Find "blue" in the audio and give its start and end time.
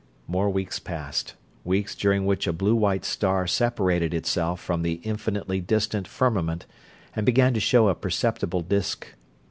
2.53-2.73